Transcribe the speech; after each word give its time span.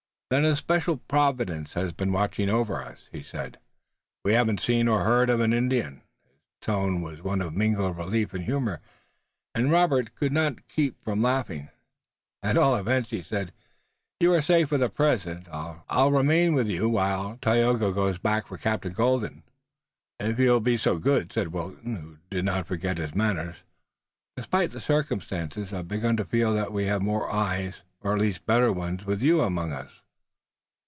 "Then 0.31 0.45
a 0.45 0.55
special 0.55 0.95
Providence 0.95 1.73
has 1.73 1.91
been 1.91 2.13
watching 2.13 2.47
over 2.47 2.81
us," 2.81 3.09
he 3.11 3.21
said. 3.21 3.59
"We 4.23 4.31
haven't 4.31 4.61
seen 4.61 4.87
or 4.87 5.03
heard 5.03 5.29
of 5.29 5.41
an 5.41 5.51
Indian." 5.51 5.95
His 6.23 6.37
tone 6.61 7.01
was 7.01 7.21
one 7.21 7.41
of 7.41 7.53
mingled 7.53 7.97
relief 7.97 8.33
and 8.33 8.45
humor, 8.45 8.79
and 9.53 9.69
Robert 9.69 10.15
could 10.15 10.31
not 10.31 10.69
keep 10.69 11.03
from 11.03 11.21
laughing. 11.21 11.67
"At 12.41 12.57
all 12.57 12.77
events," 12.77 13.09
he 13.09 13.21
said, 13.21 13.51
"you 14.21 14.33
are 14.33 14.41
safe 14.41 14.69
for 14.69 14.77
the 14.77 14.87
present. 14.87 15.49
I'll 15.51 16.11
remain 16.11 16.53
with 16.55 16.69
you 16.69 16.87
while 16.87 17.37
Tayoga 17.41 17.91
goes 17.91 18.17
back 18.17 18.47
for 18.47 18.57
Captain 18.57 18.93
Colden." 18.93 19.43
"If 20.17 20.39
you'll 20.39 20.61
be 20.61 20.77
so 20.77 20.97
good," 20.97 21.33
said 21.33 21.49
Wilton, 21.51 21.97
who 21.97 22.17
did 22.29 22.45
not 22.45 22.67
forget 22.67 22.99
his 22.99 23.13
manners, 23.13 23.57
despite 24.37 24.71
the 24.71 24.79
circumstances. 24.79 25.73
"I've 25.73 25.89
begun 25.89 26.15
to 26.15 26.23
feel 26.23 26.53
that 26.53 26.71
we 26.71 26.85
have 26.85 27.01
more 27.01 27.29
eyes, 27.29 27.81
or 27.99 28.13
at 28.15 28.21
least 28.21 28.45
better 28.45 28.71
ones, 28.71 29.05
with 29.05 29.21
you 29.21 29.41
among 29.41 29.73
us. 29.73 29.91